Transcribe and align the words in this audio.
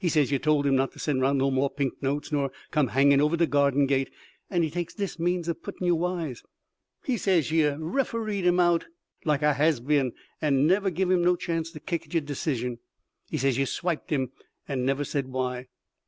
He 0.00 0.08
says 0.08 0.32
yer 0.32 0.38
told 0.38 0.66
him 0.66 0.74
not 0.74 0.90
to 0.94 0.98
send 0.98 1.20
'round 1.22 1.38
no 1.38 1.48
more 1.48 1.70
pink 1.70 2.02
notes 2.02 2.32
nor 2.32 2.50
come 2.72 2.88
hangin' 2.88 3.20
over 3.20 3.36
de 3.36 3.46
garden 3.46 3.86
gate, 3.86 4.10
and 4.50 4.64
he 4.64 4.68
takes 4.70 4.94
dis 4.94 5.16
means 5.20 5.46
of 5.46 5.62
puttin' 5.62 5.86
yer 5.86 5.94
wise. 5.94 6.42
He 7.04 7.16
says 7.16 7.52
yer 7.52 7.76
refereed 7.78 8.42
him 8.42 8.58
out 8.58 8.86
like 9.24 9.42
a 9.42 9.52
has 9.54 9.78
been, 9.78 10.12
and 10.42 10.66
never 10.66 10.90
give 10.90 11.08
him 11.08 11.22
no 11.22 11.36
chance 11.36 11.70
to 11.70 11.78
kick 11.78 12.02
at 12.06 12.10
de 12.10 12.20
decision. 12.20 12.80
He 13.28 13.38
says 13.38 13.56
yer 13.58 13.64
swiped 13.66 14.10
him, 14.10 14.32
and 14.66 14.84
never 14.84 15.04
said 15.04 15.28
why." 15.28 15.68